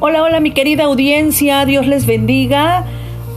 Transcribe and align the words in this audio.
Hola, 0.00 0.24
hola 0.24 0.40
mi 0.40 0.50
querida 0.50 0.84
audiencia, 0.84 1.64
Dios 1.64 1.86
les 1.86 2.04
bendiga. 2.04 2.84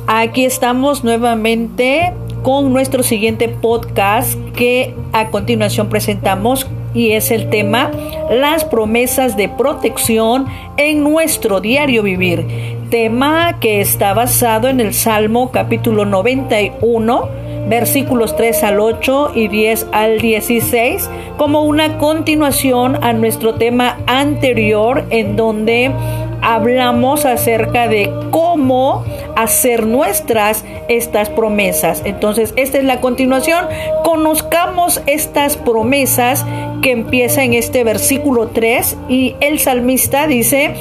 Aquí 0.08 0.44
estamos 0.44 1.04
nuevamente 1.04 2.14
con 2.42 2.74
nuestro 2.74 3.04
siguiente 3.04 3.48
podcast 3.48 4.34
que 4.56 4.96
a 5.14 5.28
continuación 5.28 5.88
presentamos 5.88 6.68
y 6.96 7.12
es 7.12 7.30
el 7.30 7.52
tema 7.52 7.92
las 8.32 8.66
promesas 8.66 9.38
de 9.38 9.50
protección 9.50 10.48
en 10.78 11.04
nuestro 11.04 11.62
diario 11.62 12.02
vivir. 12.02 12.46
Tema 12.90 13.60
que 13.60 13.80
está 13.80 14.16
basado 14.16 14.68
en 14.68 14.80
el 14.80 14.96
Salmo 14.96 15.52
capítulo 15.52 16.06
91 16.06 17.30
versículos 17.70 18.36
3 18.36 18.64
al 18.64 18.80
8 18.80 19.34
y 19.36 19.48
10 19.48 19.88
al 19.92 20.20
16 20.20 21.10
como 21.38 21.64
una 21.64 21.98
continuación 21.98 23.04
a 23.04 23.14
nuestro 23.14 23.56
tema 23.56 23.98
anterior 24.08 25.06
en 25.10 25.36
donde 25.36 25.92
hablamos 26.42 27.26
acerca 27.26 27.88
de 27.88 28.12
cómo 28.32 29.04
hacer 29.36 29.86
nuestras 29.86 30.64
estas 30.90 31.30
promesas. 31.30 32.02
Entonces, 32.06 32.54
esta 32.56 32.78
es 32.78 32.84
la 32.84 33.02
continuación. 33.02 33.66
Conozcamos 34.04 35.02
estas 35.06 35.58
promesas 35.58 36.46
que 36.82 36.92
empieza 36.92 37.44
en 37.44 37.54
este 37.54 37.84
versículo 37.84 38.48
3 38.48 38.98
y 39.10 39.36
el 39.40 39.60
salmista 39.60 40.28
dice, 40.28 40.74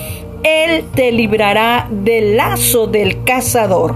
Él 0.42 0.84
te 0.94 1.12
librará 1.12 1.88
del 1.90 2.36
lazo 2.36 2.86
del 2.86 3.24
cazador. 3.24 3.94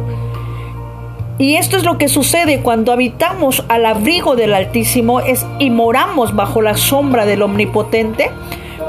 Y 1.38 1.56
esto 1.56 1.79
es 1.79 1.84
lo 1.84 1.96
que 1.96 2.09
sucede 2.09 2.60
cuando 2.60 2.92
habitamos 2.92 3.65
al 3.68 3.87
abrigo 3.87 4.37
del 4.37 4.52
Altísimo 4.52 5.20
es, 5.20 5.46
y 5.59 5.70
moramos 5.70 6.37
bajo 6.37 6.60
la 6.60 6.77
sombra 6.77 7.24
del 7.24 7.40
Omnipotente 7.40 8.30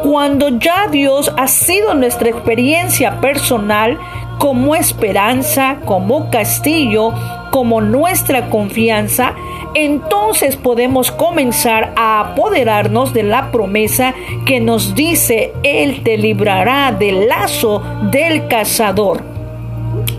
cuando 0.03 0.49
ya 0.49 0.87
Dios 0.87 1.31
ha 1.37 1.47
sido 1.47 1.93
nuestra 1.93 2.29
experiencia 2.29 3.19
personal 3.21 3.99
como 4.39 4.75
esperanza, 4.75 5.77
como 5.85 6.31
castillo, 6.31 7.13
como 7.51 7.81
nuestra 7.81 8.49
confianza, 8.49 9.35
entonces 9.75 10.55
podemos 10.57 11.11
comenzar 11.11 11.93
a 11.95 12.19
apoderarnos 12.19 13.13
de 13.13 13.23
la 13.23 13.51
promesa 13.51 14.13
que 14.45 14.59
nos 14.59 14.95
dice, 14.95 15.53
Él 15.63 16.01
te 16.03 16.17
librará 16.17 16.91
del 16.91 17.27
lazo 17.27 17.83
del 18.11 18.47
cazador. 18.47 19.23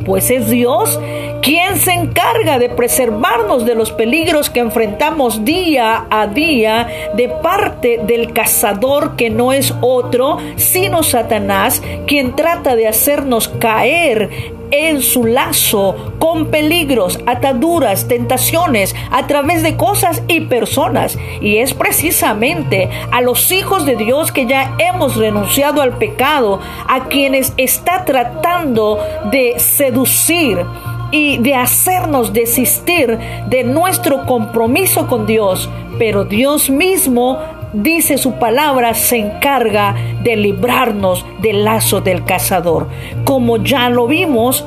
Pues 0.04 0.30
es 0.30 0.48
Dios 0.48 0.98
quien 1.42 1.76
se 1.76 1.92
encarga 1.92 2.58
de 2.58 2.68
preservarnos 2.70 3.66
de 3.66 3.74
los 3.74 3.90
peligros 3.90 4.48
que 4.48 4.60
enfrentamos 4.60 5.44
día 5.44 6.06
a 6.08 6.28
día 6.28 7.10
de 7.14 7.28
parte 7.28 8.00
del 8.06 8.32
cazador 8.32 9.16
que 9.16 9.28
no 9.28 9.52
es 9.52 9.74
otro 9.80 10.38
sino 10.56 11.02
Satanás, 11.02 11.82
quien 12.06 12.36
trata 12.36 12.76
de 12.76 12.86
hacernos 12.86 13.48
caer 13.48 14.30
en 14.72 15.02
su 15.02 15.26
lazo 15.26 16.14
con 16.18 16.46
peligros, 16.46 17.20
ataduras, 17.26 18.08
tentaciones 18.08 18.94
a 19.10 19.26
través 19.26 19.62
de 19.62 19.76
cosas 19.76 20.22
y 20.28 20.40
personas. 20.40 21.18
Y 21.40 21.58
es 21.58 21.74
precisamente 21.74 22.88
a 23.10 23.20
los 23.20 23.52
hijos 23.52 23.84
de 23.84 23.96
Dios 23.96 24.32
que 24.32 24.46
ya 24.46 24.74
hemos 24.78 25.16
renunciado 25.16 25.82
al 25.82 25.98
pecado, 25.98 26.58
a 26.88 27.04
quienes 27.08 27.52
está 27.58 28.04
tratando 28.06 28.98
de 29.30 29.58
seducir 29.58 30.64
y 31.12 31.38
de 31.38 31.54
hacernos 31.54 32.32
desistir 32.32 33.16
de 33.46 33.62
nuestro 33.62 34.26
compromiso 34.26 35.06
con 35.06 35.26
Dios. 35.26 35.70
Pero 35.98 36.24
Dios 36.24 36.70
mismo 36.70 37.38
dice 37.72 38.18
su 38.18 38.32
palabra, 38.32 38.94
se 38.94 39.18
encarga 39.18 39.94
de 40.22 40.36
librarnos 40.36 41.24
del 41.40 41.64
lazo 41.64 42.00
del 42.00 42.24
cazador. 42.24 42.88
Como 43.24 43.58
ya 43.58 43.88
lo 43.90 44.06
vimos, 44.06 44.64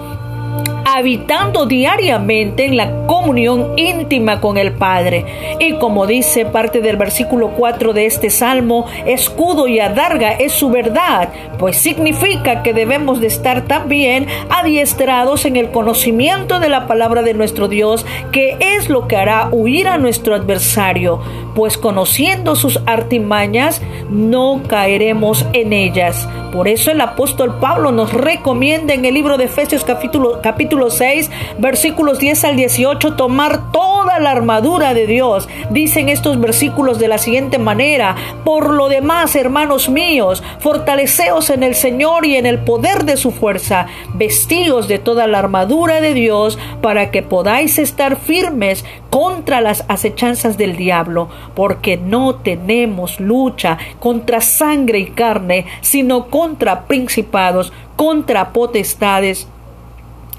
habitando 0.86 1.66
diariamente 1.66 2.66
en 2.66 2.78
la 2.78 3.05
comunión 3.26 3.74
íntima 3.76 4.40
con 4.40 4.56
el 4.58 4.74
Padre. 4.74 5.58
Y 5.60 5.74
como 5.80 6.06
dice 6.06 6.46
parte 6.46 6.80
del 6.80 6.96
versículo 6.96 7.54
4 7.58 7.92
de 7.92 8.06
este 8.06 8.30
salmo, 8.30 8.86
escudo 9.08 9.68
y 9.68 9.80
adarga 9.80 10.34
es 10.34 10.52
su 10.52 10.70
verdad, 10.70 11.30
pues 11.58 11.76
significa 11.78 12.62
que 12.62 12.72
debemos 12.72 13.22
de 13.22 13.28
estar 13.28 13.64
también 13.64 14.28
adiestrados 14.50 15.46
en 15.46 15.56
el 15.56 15.72
conocimiento 15.72 16.60
de 16.60 16.70
la 16.70 16.86
palabra 16.86 17.24
de 17.24 17.34
nuestro 17.34 17.68
Dios, 17.68 18.06
que 18.32 18.58
es 18.60 18.90
lo 18.90 19.08
que 19.08 19.16
hará 19.16 19.50
huir 19.52 19.88
a 19.88 19.98
nuestro 19.98 20.36
adversario, 20.36 21.20
pues 21.56 21.78
conociendo 21.78 22.56
sus 22.56 22.80
artimañas 22.86 23.82
no 24.10 24.62
caeremos 24.68 25.46
en 25.54 25.74
ellas. 25.74 26.28
Por 26.52 26.68
eso 26.68 26.92
el 26.92 27.02
apóstol 27.02 27.58
Pablo 27.60 27.92
nos 27.92 28.14
recomienda 28.14 28.94
en 28.94 29.04
el 29.04 29.14
libro 29.14 29.38
de 29.38 29.46
Efesios 29.46 29.84
capítulo, 29.84 30.40
capítulo 30.42 30.90
6, 30.90 31.30
versículos 31.58 32.20
10 32.20 32.46
al 32.46 32.56
18, 32.56 33.16
tomar 33.16 33.72
toda 33.74 34.20
la 34.20 34.32
armadura 34.32 34.94
de 34.94 35.06
Dios. 35.06 35.50
Dicen 35.70 36.08
estos 36.08 36.40
versículos 36.40 36.98
de 36.98 37.10
la 37.10 37.18
siguiente 37.18 37.58
manera, 37.58 38.16
por 38.46 38.70
lo 38.70 38.88
demás, 38.88 39.36
hermanos 39.36 39.90
míos, 39.90 40.44
fortaleceos 40.60 41.50
en 41.50 41.64
el 41.64 41.76
Señor 41.76 42.26
y 42.26 42.38
en 42.38 42.46
el 42.46 42.60
poder 42.60 43.04
de 43.04 43.18
su 43.18 43.32
fuerza, 43.32 43.88
vestidos 44.14 44.88
de 44.88 45.00
toda 45.00 45.28
la 45.28 45.40
armadura 45.40 46.00
de 46.00 46.14
Dios, 46.14 46.58
para 46.82 47.12
que 47.12 47.22
podáis 47.22 47.80
estar 47.80 48.16
firmes 48.16 48.86
contra 49.16 49.62
las 49.62 49.86
acechanzas 49.88 50.58
del 50.58 50.76
diablo, 50.76 51.30
porque 51.54 51.96
no 51.96 52.36
tenemos 52.36 53.22
lucha 53.22 53.78
contra 54.02 54.42
sangre 54.42 55.00
y 55.00 55.06
carne, 55.06 55.68
sino 55.80 56.28
contra 56.28 56.84
principados, 56.84 57.72
contra 57.96 58.52
potestades 58.52 59.48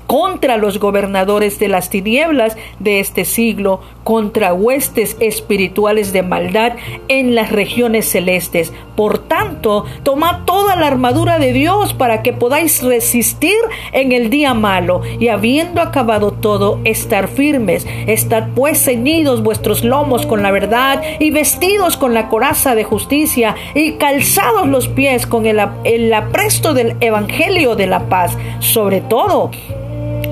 contra 0.06 0.56
los 0.56 0.78
gobernadores 0.78 1.58
de 1.58 1.68
las 1.68 1.90
tinieblas 1.90 2.56
de 2.78 3.00
este 3.00 3.24
siglo, 3.24 3.80
contra 4.04 4.54
huestes 4.54 5.16
espirituales 5.20 6.12
de 6.12 6.22
maldad 6.22 6.74
en 7.08 7.34
las 7.34 7.50
regiones 7.50 8.08
celestes. 8.08 8.72
Por 8.94 9.18
tanto, 9.18 9.84
tomad 10.02 10.44
toda 10.44 10.76
la 10.76 10.86
armadura 10.86 11.38
de 11.38 11.52
Dios 11.52 11.92
para 11.92 12.22
que 12.22 12.32
podáis 12.32 12.82
resistir 12.82 13.56
en 13.92 14.12
el 14.12 14.30
día 14.30 14.54
malo 14.54 15.02
y 15.18 15.28
habiendo 15.28 15.82
acabado 15.82 16.32
todo, 16.32 16.80
estar 16.84 17.28
firmes. 17.28 17.86
Estad 18.06 18.48
pues 18.54 18.82
ceñidos 18.82 19.42
vuestros 19.42 19.84
lomos 19.84 20.24
con 20.24 20.42
la 20.42 20.50
verdad 20.50 21.02
y 21.18 21.30
vestidos 21.30 21.96
con 21.96 22.14
la 22.14 22.28
coraza 22.28 22.74
de 22.74 22.84
justicia 22.84 23.56
y 23.74 23.92
calzados 23.92 24.68
los 24.68 24.88
pies 24.88 25.26
con 25.26 25.46
el, 25.46 25.60
el 25.84 26.12
apresto 26.12 26.74
del 26.74 26.96
evangelio 27.00 27.76
de 27.76 27.86
la 27.86 28.08
paz. 28.08 28.36
Sobre 28.60 29.00
todo, 29.00 29.50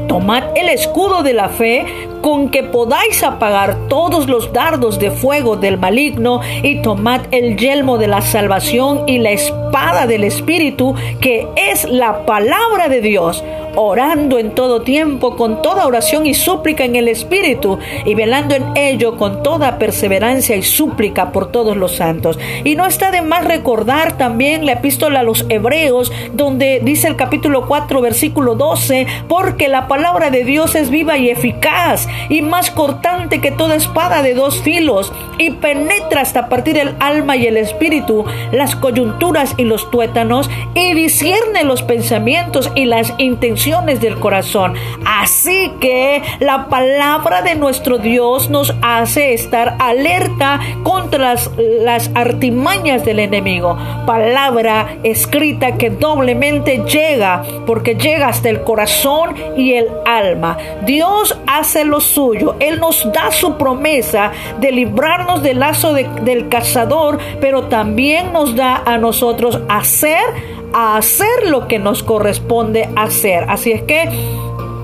Tomad 0.09 0.45
el 0.57 0.69
escudo 0.69 1.23
de 1.23 1.33
la 1.33 1.49
fe 1.49 1.85
con 2.21 2.49
que 2.51 2.63
podáis 2.63 3.23
apagar 3.23 3.89
todos 3.89 4.29
los 4.29 4.53
dardos 4.53 4.99
de 4.99 5.11
fuego 5.11 5.57
del 5.57 5.79
maligno 5.79 6.41
y 6.63 6.81
tomad 6.81 7.21
el 7.31 7.57
yelmo 7.57 7.99
de 7.99 8.09
la 8.09 8.23
salvación 8.23 9.03
y 9.07 9.19
la 9.19 9.31
espada 9.31 10.07
del 10.07 10.25
Espíritu 10.25 10.95
que 11.21 11.47
es 11.57 11.85
la 11.85 12.25
palabra 12.25 12.89
de 12.89 13.01
Dios 13.01 13.45
orando 13.77 14.39
en 14.39 14.55
todo 14.55 14.83
tiempo 14.83 15.37
con 15.37 15.63
toda 15.63 15.87
oración 15.87 16.27
y 16.27 16.35
súplica 16.35 16.85
en 16.85 16.97
el 16.97 17.09
Espíritu 17.09 17.79
y 18.05 18.15
velando 18.15 18.55
en 18.55 18.65
ello 18.77 19.17
con 19.17 19.43
toda 19.43 19.79
perseverancia 19.79 20.57
y 20.57 20.63
súplica 20.63 21.33
por 21.33 21.51
todos 21.51 21.77
los 21.77 21.97
santos. 21.97 22.39
Y 22.65 22.77
no 22.77 22.87
está 22.87 23.11
de 23.11 23.23
más 23.23 23.45
recordar 23.45 24.17
también 24.17 24.67
la 24.67 24.73
epístola 24.73 25.21
a 25.21 25.23
los 25.23 25.47
Hebreos, 25.49 26.13
donde 26.33 26.81
dice 26.83 27.09
el 27.09 27.17
capítulo 27.17 27.67
4, 27.67 28.01
versículo 28.01 28.55
12, 28.55 29.07
porque 29.29 29.69
la 29.69 29.89
palabra 29.89 30.31
de 30.31 30.45
Dios 30.45 30.75
es 30.75 30.91
viva 30.91 31.19
y 31.19 31.31
eficaz 31.31 32.07
y 32.29 32.43
más 32.43 32.71
cortante 32.71 33.41
que 33.41 33.51
toda 33.51 33.77
espada 33.77 34.23
de 34.23 34.35
dos 34.35 34.61
filos 34.63 35.13
y 35.39 35.51
penetra 35.51 36.21
hasta 36.21 36.49
partir 36.49 36.79
el 36.79 36.95
alma 37.01 37.37
y 37.37 37.47
el 37.47 37.57
espíritu, 37.57 38.25
las 38.53 38.77
coyunturas 38.77 39.55
y 39.57 39.65
los 39.65 39.91
tuétanos 39.91 40.49
y 40.75 40.95
discierne 40.95 41.65
los 41.65 41.83
pensamientos 41.83 42.71
y 42.75 42.85
las 42.85 43.13
intenciones 43.19 43.64
del 43.65 44.19
corazón. 44.21 44.75
Así 45.07 45.73
que 45.81 46.23
la 46.39 46.69
palabra 46.69 47.41
de 47.41 47.55
nuestro 47.55 47.97
Dios 47.97 48.51
nos 48.51 48.75
hace 48.83 49.33
estar 49.33 49.77
alerta 49.79 50.61
contra 50.83 51.35
las, 51.57 52.11
artimañas 52.15 53.07
del 53.07 53.21
enemigo. 53.21 53.79
Palabra 54.07 54.99
escrita 55.03 55.79
que 55.79 55.89
doblemente 55.89 56.83
llega, 56.85 57.43
porque 57.67 57.95
llega 57.95 58.29
hasta 58.29 58.51
el 58.51 58.63
corazón 58.65 59.35
y 59.57 59.73
el 59.73 59.89
alma. 60.05 60.59
Dios 60.85 61.35
hace 61.47 61.87
lo 61.87 62.03
suyo. 62.03 62.57
Él 62.61 62.81
nos 62.81 63.11
da 63.15 63.31
su 63.31 63.57
promesa 63.57 64.31
de 64.61 64.73
librarnos 64.73 65.43
del 65.43 65.61
lazo 65.61 65.95
del 65.95 66.51
cazador, 66.51 67.19
pero 67.41 67.65
también 67.65 68.31
nos 68.31 68.55
da 68.55 68.83
a 68.85 68.99
nosotros 68.99 69.59
hacer 69.71 70.55
a 70.75 70.97
hacer 70.97 71.49
lo 71.49 71.69
que 71.69 71.79
nos 71.79 72.03
corresponde 72.03 72.91
hacer. 72.97 73.47
Así 73.49 73.73
es 73.73 73.83
que 73.83 74.09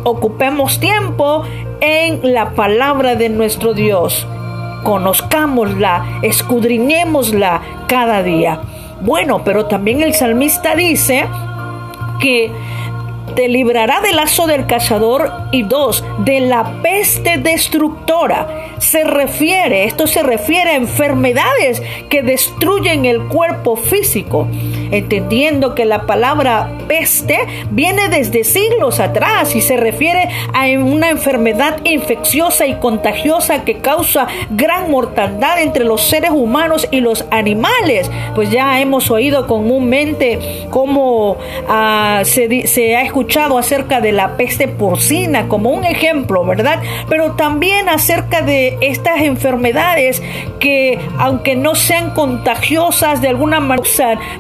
ocupemos 0.05 0.79
tiempo 0.79 1.43
en 1.81 2.33
la 2.33 2.51
palabra 2.51 3.17
de 3.17 3.29
nuestro 3.29 3.75
Dios. 3.75 4.27
Conozcámosla, 4.85 6.21
escudriñémosla 6.23 7.61
cada 7.89 8.23
día. 8.23 8.61
Bueno, 9.03 9.43
pero 9.45 9.67
también 9.67 10.03
el 10.03 10.15
salmista 10.15 10.75
dice 10.75 11.27
que 12.21 12.51
te 13.35 13.49
librará 13.49 14.01
del 14.01 14.17
lazo 14.17 14.47
del 14.47 14.67
cazador 14.67 15.31
y 15.53 15.63
dos, 15.63 16.05
de 16.19 16.41
la 16.41 16.81
peste 16.83 17.39
destructora. 17.39 18.75
Se 18.79 19.05
refiere, 19.05 19.85
esto 19.85 20.07
se 20.07 20.23
refiere 20.23 20.71
a 20.71 20.77
enfermedades 20.77 21.83
que 22.09 22.23
destruyen 22.23 23.05
el 23.05 23.23
cuerpo 23.29 23.77
físico, 23.77 24.49
entendiendo 24.91 25.75
que 25.75 25.85
la 25.85 26.07
palabra 26.07 26.71
peste 26.89 27.39
viene 27.71 28.09
desde 28.09 28.45
siglos 28.45 29.01
atrás 29.01 29.55
y 29.55 29.61
se 29.61 29.77
refiere 29.77 30.29
a 30.53 30.67
una 30.79 31.11
enfermedad 31.11 31.79
infecciosa 31.85 32.67
y 32.67 32.75
contagiosa 32.75 33.65
que 33.65 33.79
causa 33.79 34.27
gran 34.51 34.91
mortandad 34.91 35.61
entre 35.61 35.85
los 35.85 36.03
seres 36.03 36.31
humanos 36.31 36.89
y 36.91 37.01
los 37.01 37.25
animales. 37.31 38.11
Pues 38.35 38.51
ya 38.51 38.81
hemos 38.81 39.11
oído 39.11 39.47
comúnmente 39.47 40.67
cómo 40.71 41.37
ah, 41.69 42.23
se, 42.25 42.67
se 42.67 42.97
ha 42.97 43.03
escuchado 43.03 43.30
acerca 43.59 44.01
de 44.01 44.13
la 44.13 44.37
peste 44.37 44.69
porcina 44.69 45.49
como 45.49 45.71
un 45.71 45.85
ejemplo, 45.85 46.45
¿verdad? 46.45 46.81
Pero 47.09 47.33
también 47.33 47.89
acerca 47.89 48.43
de 48.43 48.77
estas 48.81 49.23
enfermedades 49.23 50.23
que, 50.59 50.99
aunque 51.19 51.57
no 51.57 51.75
sean 51.75 52.11
contagiosas, 52.11 53.23
de 53.23 53.29
alguna 53.29 53.61
manera 53.61 53.71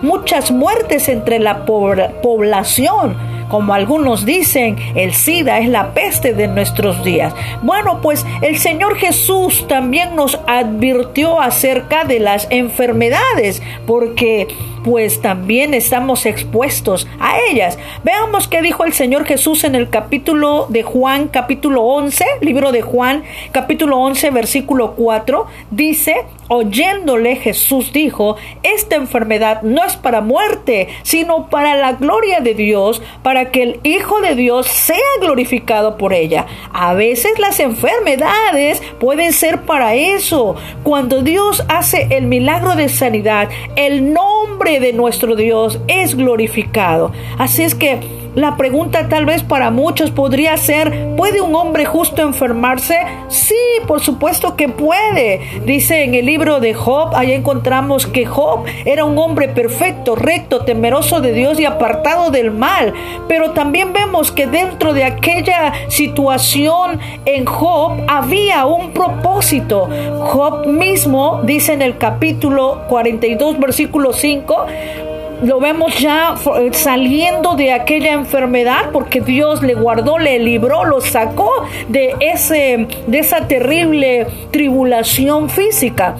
muchas 0.02 0.50
muertes 0.50 1.08
entre 1.08 1.38
la 1.38 1.64
población 1.64 3.16
como 3.48 3.74
algunos 3.74 4.24
dicen, 4.24 4.76
el 4.94 5.12
SIDA 5.12 5.58
es 5.58 5.68
la 5.68 5.92
peste 5.92 6.34
de 6.34 6.46
nuestros 6.46 7.02
días. 7.02 7.34
Bueno, 7.62 8.00
pues 8.00 8.24
el 8.42 8.58
Señor 8.58 8.96
Jesús 8.96 9.66
también 9.66 10.14
nos 10.14 10.38
advirtió 10.46 11.40
acerca 11.40 12.04
de 12.04 12.20
las 12.20 12.46
enfermedades, 12.50 13.60
porque 13.88 14.46
pues 14.84 15.20
también 15.20 15.74
estamos 15.74 16.26
expuestos 16.26 17.06
a 17.18 17.38
ellas. 17.50 17.78
Veamos 18.04 18.48
qué 18.48 18.62
dijo 18.62 18.84
el 18.84 18.92
Señor 18.92 19.24
Jesús 19.24 19.64
en 19.64 19.74
el 19.74 19.90
capítulo 19.90 20.66
de 20.68 20.82
Juan, 20.82 21.28
capítulo 21.28 21.82
11, 21.82 22.24
libro 22.40 22.72
de 22.72 22.82
Juan, 22.82 23.24
capítulo 23.52 23.98
11, 23.98 24.30
versículo 24.30 24.94
4, 24.96 25.46
dice, 25.70 26.24
oyéndole 26.48 27.36
Jesús 27.36 27.92
dijo, 27.92 28.36
esta 28.62 28.96
enfermedad 28.96 29.62
no 29.62 29.84
es 29.84 29.96
para 29.96 30.20
muerte, 30.20 30.88
sino 31.02 31.48
para 31.48 31.76
la 31.76 31.92
gloria 31.92 32.40
de 32.40 32.54
Dios, 32.54 33.02
para 33.22 33.50
que 33.50 33.62
el 33.62 33.80
Hijo 33.82 34.20
de 34.20 34.34
Dios 34.34 34.66
sea 34.66 34.96
glorificado 35.20 35.96
por 35.96 36.12
ella. 36.12 36.46
A 36.72 36.94
veces 36.94 37.38
las 37.38 37.60
enfermedades 37.60 38.82
pueden 38.98 39.32
ser 39.32 39.62
para 39.62 39.94
eso. 39.94 40.56
Cuando 40.82 41.22
Dios 41.22 41.64
hace 41.68 42.08
el 42.10 42.26
milagro 42.26 42.74
de 42.74 42.88
sanidad, 42.88 43.48
el 43.76 44.12
nombre 44.12 44.69
de 44.78 44.92
nuestro 44.92 45.34
Dios 45.34 45.80
es 45.88 46.14
glorificado. 46.14 47.12
Así 47.38 47.62
es 47.62 47.74
que 47.74 47.98
la 48.34 48.56
pregunta 48.56 49.08
tal 49.08 49.26
vez 49.26 49.42
para 49.42 49.70
muchos 49.70 50.10
podría 50.10 50.56
ser, 50.56 51.14
¿puede 51.16 51.40
un 51.40 51.54
hombre 51.54 51.84
justo 51.84 52.22
enfermarse? 52.22 52.98
Sí, 53.28 53.56
por 53.86 54.00
supuesto 54.00 54.56
que 54.56 54.68
puede. 54.68 55.40
Dice 55.64 56.04
en 56.04 56.14
el 56.14 56.26
libro 56.26 56.60
de 56.60 56.74
Job, 56.74 57.14
ahí 57.14 57.32
encontramos 57.32 58.06
que 58.06 58.26
Job 58.26 58.64
era 58.84 59.04
un 59.04 59.18
hombre 59.18 59.48
perfecto, 59.48 60.14
recto, 60.14 60.64
temeroso 60.64 61.20
de 61.20 61.32
Dios 61.32 61.58
y 61.58 61.64
apartado 61.64 62.30
del 62.30 62.52
mal. 62.52 62.92
Pero 63.26 63.50
también 63.50 63.92
vemos 63.92 64.30
que 64.30 64.46
dentro 64.46 64.92
de 64.92 65.04
aquella 65.04 65.72
situación 65.88 67.00
en 67.24 67.46
Job 67.46 68.04
había 68.06 68.64
un 68.66 68.92
propósito. 68.92 69.88
Job 70.20 70.66
mismo 70.66 71.40
dice 71.42 71.72
en 71.72 71.82
el 71.82 71.98
capítulo 71.98 72.82
42, 72.88 73.58
versículo 73.58 74.12
5, 74.12 74.66
lo 75.42 75.58
vemos 75.60 75.98
ya 75.98 76.34
eh, 76.58 76.70
saliendo 76.72 77.54
de 77.54 77.72
aquella 77.72 78.12
enfermedad 78.12 78.90
porque 78.92 79.20
Dios 79.20 79.62
le 79.62 79.74
guardó, 79.74 80.18
le 80.18 80.38
libró, 80.38 80.84
lo 80.84 81.00
sacó 81.00 81.50
de 81.88 82.14
ese 82.20 82.86
de 83.06 83.18
esa 83.18 83.48
terrible 83.48 84.26
tribulación 84.50 85.48
física. 85.48 86.16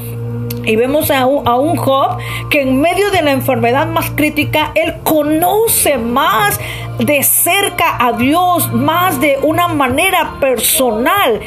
Y 0.64 0.76
vemos 0.76 1.11
a 1.11 1.26
un, 1.26 1.49
a 1.49 1.56
un, 1.56 1.76
Job 1.76 2.19
que 2.50 2.61
en 2.61 2.81
medio 2.81 3.11
de 3.11 3.22
la 3.22 3.32
enfermedad 3.32 3.87
más 3.87 4.11
crítica, 4.11 4.72
él 4.75 4.96
conoce 5.05 5.96
más 5.96 6.61
de 6.99 7.22
cerca 7.22 7.96
a 7.99 8.12
Dios, 8.12 8.70
más 8.72 9.20
de 9.20 9.38
una 9.43 9.69
manera 9.69 10.34
personal. 10.38 11.40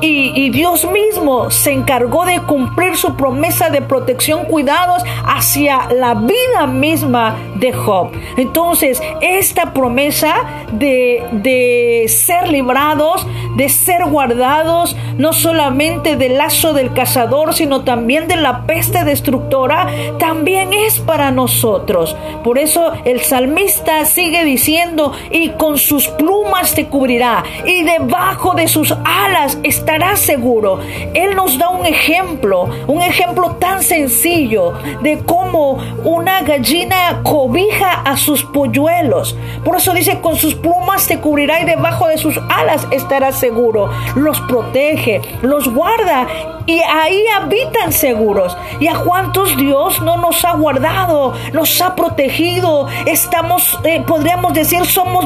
Y, 0.00 0.50
Dios 0.50 0.86
mismo 0.90 1.50
se 1.50 1.72
encargó 1.72 2.24
de 2.24 2.40
cumplir 2.40 2.96
su 2.96 3.14
promesa 3.16 3.70
de 3.70 3.82
protección, 3.82 4.44
cuidados 4.46 5.02
hacia 5.24 5.88
la 5.92 6.14
vida 6.14 6.66
misma 6.66 7.36
de 7.56 7.72
Job. 7.72 8.10
Entonces, 8.36 9.00
esta 9.20 9.72
promesa 9.72 10.34
de, 10.72 11.24
de 11.32 12.06
ser 12.08 12.48
librados, 12.48 13.26
de 13.56 13.68
ser 13.68 14.04
guardados, 14.06 14.96
no 15.18 15.32
solamente 15.32 16.16
del 16.16 16.38
lazo 16.38 16.72
del 16.72 16.92
cazador, 16.92 17.54
sino 17.54 17.82
también 17.82 18.28
de 18.28 18.36
la 18.36 18.66
peste 18.66 19.04
destructora, 19.04 19.86
también 20.18 20.72
es 20.72 20.98
para 20.98 21.30
nosotros. 21.30 22.16
Por 22.42 22.58
eso 22.58 22.92
el 23.04 23.20
salmista 23.20 24.04
sigue 24.04 24.44
diciendo, 24.44 25.12
y 25.30 25.50
con 25.50 25.78
sus 25.78 26.08
plumas 26.08 26.74
te 26.74 26.86
cubrirá, 26.86 27.44
y 27.66 27.82
debajo 27.82 28.54
de 28.54 28.68
sus 28.68 28.92
alas 29.04 29.58
está 29.62 29.89
estará 29.90 30.14
seguro. 30.14 30.78
Él 31.14 31.34
nos 31.34 31.58
da 31.58 31.68
un 31.70 31.84
ejemplo, 31.84 32.68
un 32.86 33.02
ejemplo 33.02 33.56
tan 33.58 33.82
sencillo 33.82 34.72
de 35.02 35.18
cómo 35.18 35.78
una 36.04 36.42
gallina 36.42 37.20
cobija 37.24 38.02
a 38.04 38.16
sus 38.16 38.44
polluelos. 38.44 39.36
Por 39.64 39.76
eso 39.76 39.92
dice, 39.92 40.20
con 40.20 40.36
sus 40.36 40.54
plumas 40.54 41.08
te 41.08 41.18
cubrirá 41.18 41.60
y 41.60 41.64
debajo 41.64 42.06
de 42.06 42.18
sus 42.18 42.38
alas 42.48 42.86
estará 42.92 43.32
seguro. 43.32 43.90
Los 44.14 44.40
protege, 44.42 45.22
los 45.42 45.66
guarda 45.68 46.28
y 46.66 46.80
ahí 46.80 47.24
habitan 47.34 47.92
seguros. 47.92 48.56
¿Y 48.78 48.86
a 48.86 48.94
cuántos 49.00 49.56
Dios 49.56 50.00
no 50.02 50.18
nos 50.18 50.44
ha 50.44 50.52
guardado, 50.52 51.34
nos 51.52 51.80
ha 51.80 51.96
protegido? 51.96 52.86
Estamos, 53.06 53.76
eh, 53.82 54.04
podríamos 54.06 54.54
decir, 54.54 54.86
somos 54.86 55.24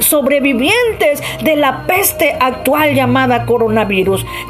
sobrevivientes 0.00 1.22
de 1.42 1.56
la 1.56 1.86
peste 1.86 2.34
actual 2.40 2.94
llamada 2.94 3.44
coronavirus. 3.44 3.73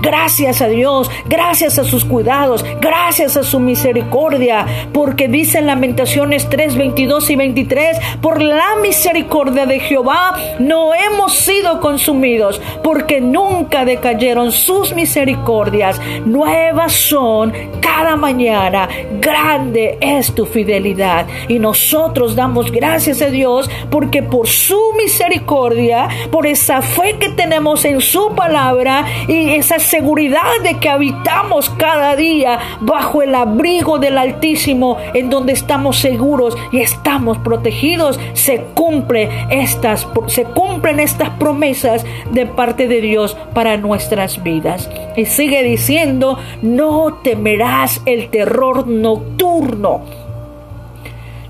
Gracias 0.02 0.60
a 0.60 0.68
Dios, 0.68 1.10
gracias 1.26 1.78
a 1.78 1.84
sus 1.84 2.04
cuidados, 2.04 2.64
gracias 2.80 3.36
a 3.36 3.42
su 3.42 3.58
misericordia, 3.60 4.66
porque 4.92 5.28
dice 5.28 5.58
en 5.58 5.66
Lamentaciones 5.66 6.48
3, 6.48 6.76
22 6.76 7.30
y 7.30 7.36
23, 7.36 7.98
por 8.20 8.42
la 8.42 8.76
misericordia 8.82 9.66
de 9.66 9.80
Jehová 9.80 10.34
no 10.58 10.94
hemos 10.94 11.34
sido 11.34 11.80
consumidos, 11.80 12.60
porque 12.82 13.20
nunca 13.20 13.84
decayeron 13.84 14.52
sus 14.52 14.94
misericordias 14.94 16.00
nuevas 16.24 16.92
son 16.92 17.52
cada 17.80 18.16
mañana. 18.16 18.88
Grande 19.20 19.98
es 20.00 20.34
tu 20.34 20.46
fidelidad. 20.46 21.26
Y 21.48 21.58
nosotros 21.58 22.34
damos 22.34 22.70
gracias 22.70 23.22
a 23.22 23.26
Dios 23.26 23.70
porque 23.90 24.22
por 24.22 24.48
su 24.48 24.80
misericordia, 24.96 26.08
por 26.30 26.46
esa 26.46 26.82
fe 26.82 27.16
que 27.18 27.30
tenemos 27.30 27.84
en 27.84 28.00
su 28.00 28.34
palabra 28.34 29.04
y 29.28 29.50
esa 29.50 29.78
seguridad 29.78 30.60
de 30.62 30.78
que 30.78 30.88
habitamos 30.88 31.70
cada 31.70 32.16
día 32.16 32.58
bajo 32.80 33.22
el 33.22 33.34
abrigo 33.34 33.98
del 33.98 34.18
Altísimo, 34.18 34.96
en 35.14 35.30
donde 35.30 35.52
estamos 35.52 35.98
seguros 35.98 36.56
y 36.72 36.80
estamos 36.80 37.38
protegidos, 37.38 38.18
se 38.32 38.60
cumple 38.74 39.28
estas 39.50 40.06
se 40.26 40.44
cumplen 40.44 41.00
estas 41.00 41.30
promesas 41.30 42.04
de 42.30 42.46
parte 42.46 42.88
de 42.88 43.00
Dios 43.00 43.36
para 43.54 43.76
nuestras 43.76 44.42
vidas. 44.42 44.90
Y 45.16 45.26
sigue 45.26 45.62
diciendo 45.62 46.38
no 46.62 47.20
temerás 47.22 48.00
el 48.06 48.30
terror 48.30 48.86
nocturno. 48.86 50.02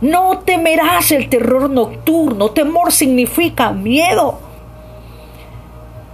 No 0.01 0.39
temerás 0.45 1.13
el 1.13 1.29
terror 1.29 1.71
nocturno. 1.71 2.51
Temor 2.51 2.93
significa 2.93 3.73
miedo. 3.73 4.39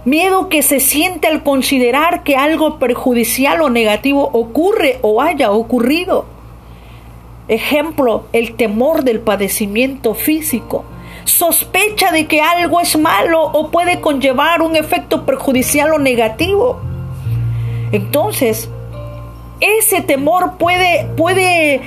Miedo 0.03 0.49
que 0.49 0.63
se 0.63 0.79
siente 0.79 1.27
al 1.27 1.43
considerar 1.43 2.23
que 2.23 2.35
algo 2.35 2.79
perjudicial 2.79 3.61
o 3.61 3.69
negativo 3.69 4.31
ocurre 4.33 4.97
o 5.03 5.21
haya 5.21 5.51
ocurrido. 5.51 6.25
Ejemplo, 7.47 8.25
el 8.33 8.55
temor 8.55 9.03
del 9.03 9.19
padecimiento 9.19 10.15
físico. 10.15 10.85
Sospecha 11.25 12.11
de 12.11 12.25
que 12.25 12.41
algo 12.41 12.79
es 12.79 12.97
malo 12.97 13.43
o 13.43 13.69
puede 13.69 14.01
conllevar 14.01 14.63
un 14.63 14.75
efecto 14.75 15.23
perjudicial 15.23 15.93
o 15.93 15.99
negativo. 15.99 16.79
Entonces, 17.91 18.69
ese 19.59 20.01
temor 20.01 20.57
puede, 20.57 21.05
puede 21.15 21.81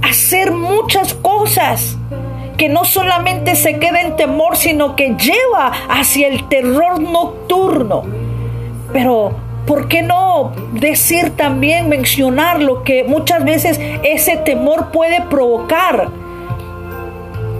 hacer 0.00 0.52
muchas 0.52 1.12
cosas 1.12 1.98
que 2.58 2.68
no 2.68 2.84
solamente 2.84 3.54
se 3.54 3.78
queda 3.78 4.02
en 4.02 4.16
temor, 4.16 4.56
sino 4.56 4.96
que 4.96 5.14
lleva 5.14 5.72
hacia 5.88 6.26
el 6.28 6.48
terror 6.48 7.00
nocturno. 7.00 8.02
Pero, 8.92 9.30
¿por 9.64 9.88
qué 9.88 10.02
no 10.02 10.52
decir 10.72 11.36
también, 11.36 11.88
mencionar 11.88 12.60
lo 12.60 12.82
que 12.82 13.04
muchas 13.04 13.44
veces 13.44 13.80
ese 14.02 14.36
temor 14.36 14.90
puede 14.90 15.22
provocar? 15.22 16.08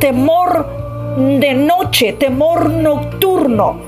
Temor 0.00 0.68
de 1.16 1.54
noche, 1.54 2.12
temor 2.14 2.68
nocturno. 2.68 3.80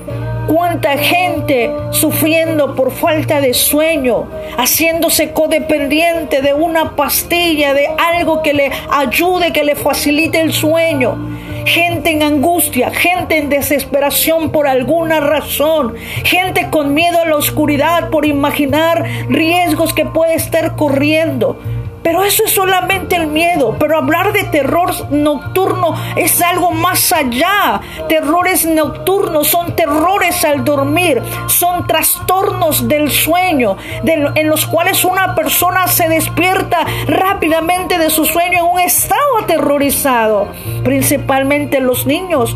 Cuánta 0.47 0.97
gente 0.97 1.71
sufriendo 1.91 2.75
por 2.75 2.91
falta 2.91 3.41
de 3.41 3.53
sueño, 3.53 4.27
haciéndose 4.57 5.31
codependiente 5.31 6.41
de 6.41 6.53
una 6.53 6.95
pastilla, 6.95 7.73
de 7.73 7.87
algo 7.97 8.41
que 8.41 8.53
le 8.53 8.71
ayude, 8.89 9.53
que 9.53 9.63
le 9.63 9.75
facilite 9.75 10.41
el 10.41 10.53
sueño 10.53 11.17
gente 11.65 12.11
en 12.11 12.23
angustia, 12.23 12.91
gente 12.91 13.37
en 13.37 13.49
desesperación 13.49 14.51
por 14.51 14.67
alguna 14.67 15.19
razón, 15.19 15.95
gente 16.23 16.69
con 16.69 16.93
miedo 16.93 17.19
a 17.19 17.25
la 17.25 17.35
oscuridad 17.35 18.09
por 18.09 18.25
imaginar 18.25 19.05
riesgos 19.29 19.93
que 19.93 20.05
puede 20.05 20.35
estar 20.35 20.75
corriendo. 20.75 21.59
Pero 22.03 22.23
eso 22.23 22.43
es 22.45 22.51
solamente 22.51 23.15
el 23.15 23.27
miedo. 23.27 23.75
Pero 23.79 23.97
hablar 23.97 24.33
de 24.33 24.43
terror 24.45 24.91
nocturno 25.11 25.95
es 26.15 26.41
algo 26.41 26.71
más 26.71 27.11
allá. 27.11 27.81
Terrores 28.07 28.65
nocturnos 28.65 29.47
son 29.47 29.75
terrores 29.75 30.43
al 30.43 30.63
dormir. 30.63 31.21
Son 31.47 31.85
trastornos 31.87 32.87
del 32.87 33.11
sueño 33.11 33.77
en 34.03 34.49
los 34.49 34.65
cuales 34.65 35.05
una 35.05 35.35
persona 35.35 35.87
se 35.87 36.07
despierta 36.09 36.85
rápidamente 37.07 37.97
de 37.97 38.09
su 38.09 38.25
sueño 38.25 38.59
en 38.59 38.65
un 38.65 38.79
estado 38.79 39.37
aterrorizado. 39.43 40.47
Principalmente 40.83 41.79
los 41.79 42.05
niños 42.05 42.55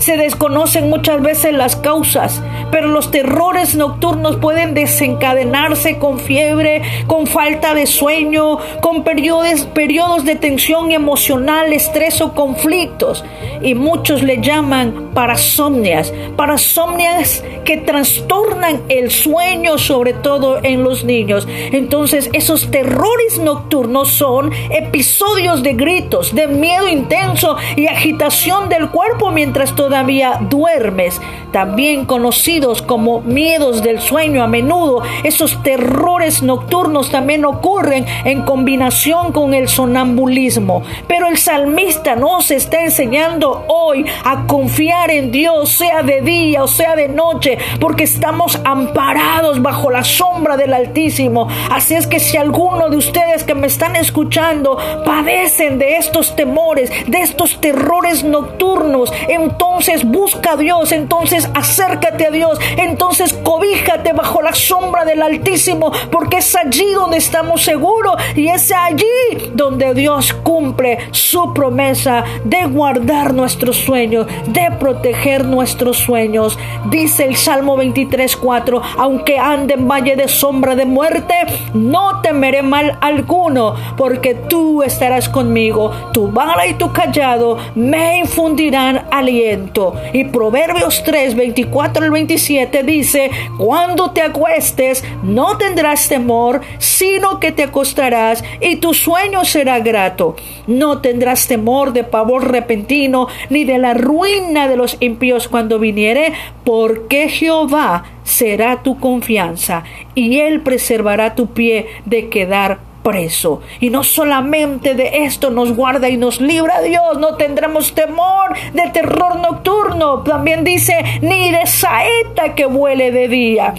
se 0.00 0.16
desconocen 0.16 0.88
muchas 0.88 1.20
veces 1.20 1.52
las 1.52 1.76
causas, 1.76 2.42
pero 2.70 2.88
los 2.88 3.10
terrores 3.10 3.74
nocturnos 3.74 4.36
pueden 4.36 4.72
desencadenarse 4.72 5.98
con 5.98 6.18
fiebre, 6.18 6.82
con 7.06 7.26
falta 7.26 7.74
de 7.74 7.86
sueño, 7.86 8.58
con 8.80 9.04
periodos, 9.04 9.66
periodos 9.66 10.24
de 10.24 10.36
tensión 10.36 10.90
emocional, 10.90 11.72
estrés 11.72 12.20
o 12.22 12.34
conflictos. 12.34 13.24
Y 13.60 13.74
muchos 13.74 14.22
le 14.22 14.40
llaman 14.40 15.10
parasomnias, 15.12 16.12
parasomnias 16.34 17.44
que 17.64 17.76
trastornan 17.76 18.80
el 18.88 19.10
sueño, 19.10 19.76
sobre 19.76 20.14
todo 20.14 20.60
en 20.62 20.82
los 20.82 21.04
niños. 21.04 21.46
Entonces, 21.72 22.30
esos 22.32 22.70
terrores 22.70 23.38
nocturnos 23.38 24.08
son 24.08 24.50
episodios 24.70 25.62
de 25.62 25.74
gritos, 25.74 26.34
de 26.34 26.46
miedo 26.46 26.88
intenso 26.88 27.56
y 27.76 27.86
agitación 27.86 28.70
del 28.70 28.88
cuerpo 28.88 29.30
mientras 29.30 29.74
todo 29.74 29.89
todavía 29.90 30.38
duermes, 30.48 31.20
también 31.50 32.04
conocidos 32.04 32.80
como 32.80 33.22
miedos 33.22 33.82
del 33.82 34.00
sueño 34.00 34.40
a 34.40 34.46
menudo. 34.46 35.02
Esos 35.24 35.60
terrores 35.64 36.44
nocturnos 36.44 37.10
también 37.10 37.44
ocurren 37.44 38.06
en 38.24 38.42
combinación 38.42 39.32
con 39.32 39.52
el 39.52 39.66
sonambulismo. 39.68 40.84
Pero 41.08 41.26
el 41.26 41.38
salmista 41.38 42.14
nos 42.14 42.52
está 42.52 42.84
enseñando 42.84 43.64
hoy 43.66 44.06
a 44.24 44.46
confiar 44.46 45.10
en 45.10 45.32
Dios, 45.32 45.70
sea 45.70 46.04
de 46.04 46.20
día 46.20 46.62
o 46.62 46.68
sea 46.68 46.94
de 46.94 47.08
noche, 47.08 47.58
porque 47.80 48.04
estamos 48.04 48.60
amparados 48.64 49.60
bajo 49.60 49.90
la 49.90 50.04
sombra 50.04 50.56
del 50.56 50.72
Altísimo. 50.72 51.48
Así 51.68 51.94
es 51.94 52.06
que 52.06 52.20
si 52.20 52.36
alguno 52.36 52.90
de 52.90 52.96
ustedes 52.96 53.42
que 53.42 53.56
me 53.56 53.66
están 53.66 53.96
escuchando 53.96 54.78
padecen 55.04 55.80
de 55.80 55.96
estos 55.96 56.36
temores, 56.36 56.92
de 57.08 57.22
estos 57.22 57.60
terrores 57.60 58.22
nocturnos, 58.22 59.12
entonces 59.28 59.79
entonces 59.80 60.04
busca 60.06 60.52
a 60.52 60.56
Dios, 60.58 60.92
entonces 60.92 61.48
acércate 61.54 62.26
a 62.26 62.30
Dios, 62.30 62.58
entonces 62.76 63.32
cobíjate 63.32 64.12
bajo 64.12 64.42
la 64.42 64.52
sombra 64.52 65.06
del 65.06 65.22
Altísimo, 65.22 65.90
porque 66.10 66.36
es 66.36 66.54
allí 66.54 66.92
donde 66.92 67.16
estamos 67.16 67.62
seguros 67.62 68.16
y 68.36 68.48
es 68.48 68.70
allí 68.72 69.06
donde 69.54 69.94
Dios 69.94 70.34
cumple 70.34 70.98
su 71.12 71.54
promesa 71.54 72.24
de 72.44 72.66
guardar 72.66 73.32
nuestros 73.32 73.78
sueños, 73.78 74.26
de 74.48 74.70
proteger 74.78 75.46
nuestros 75.46 75.96
sueños. 75.96 76.58
Dice 76.90 77.24
el 77.24 77.38
Salmo 77.38 77.78
23, 77.78 78.36
4, 78.36 78.82
aunque 78.98 79.38
ande 79.38 79.72
en 79.72 79.88
valle 79.88 80.14
de 80.14 80.28
sombra 80.28 80.76
de 80.76 80.84
muerte, 80.84 81.34
no 81.72 82.20
temeré 82.20 82.60
mal 82.60 82.98
alguno, 83.00 83.76
porque 83.96 84.34
tú 84.34 84.82
estarás 84.82 85.30
conmigo, 85.30 85.90
tu 86.12 86.30
bala 86.30 86.66
y 86.66 86.74
tu 86.74 86.92
callado 86.92 87.56
me 87.74 88.18
infundirán 88.18 89.06
aliento. 89.10 89.69
Y 90.12 90.24
Proverbios 90.24 91.02
3, 91.04 91.36
24 91.36 92.04
al 92.04 92.10
27 92.10 92.82
dice, 92.82 93.30
cuando 93.56 94.10
te 94.10 94.22
acuestes 94.22 95.04
no 95.22 95.56
tendrás 95.58 96.08
temor, 96.08 96.60
sino 96.78 97.38
que 97.38 97.52
te 97.52 97.64
acostarás 97.64 98.42
y 98.60 98.76
tu 98.76 98.94
sueño 98.94 99.44
será 99.44 99.78
grato. 99.80 100.34
No 100.66 101.00
tendrás 101.00 101.46
temor 101.46 101.92
de 101.92 102.04
pavor 102.04 102.50
repentino, 102.50 103.28
ni 103.48 103.64
de 103.64 103.78
la 103.78 103.94
ruina 103.94 104.68
de 104.68 104.76
los 104.76 104.96
impíos 105.00 105.48
cuando 105.48 105.78
viniere, 105.78 106.32
porque 106.64 107.28
Jehová 107.28 108.04
será 108.24 108.82
tu 108.82 108.98
confianza 108.98 109.84
y 110.14 110.40
él 110.40 110.60
preservará 110.60 111.34
tu 111.34 111.48
pie 111.48 111.86
de 112.06 112.28
quedar 112.28 112.89
preso. 113.02 113.60
Y 113.80 113.90
no 113.90 114.04
solamente 114.04 114.94
de 114.94 115.24
esto 115.24 115.50
nos 115.50 115.74
guarda 115.74 116.08
y 116.08 116.16
nos 116.16 116.40
libra 116.40 116.80
Dios, 116.82 117.18
no 117.18 117.36
tendremos 117.36 117.94
temor 117.94 118.54
de 118.72 118.88
terror 118.90 119.36
nocturno. 119.40 120.20
También 120.20 120.64
dice, 120.64 121.04
ni 121.22 121.50
de 121.50 121.66
saeta 121.66 122.54
que 122.54 122.66
vuele 122.66 123.12
de 123.12 123.28
día. 123.28 123.74